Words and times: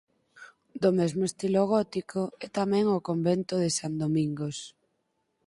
Do 0.81 0.89
mesmo 0.99 1.23
estilo 1.29 1.61
gótico 1.75 2.21
é 2.45 2.47
tamén 2.59 2.85
o 2.97 3.03
convento 3.09 3.53
de 3.63 3.69
San 3.77 3.93
Domingos. 4.03 4.57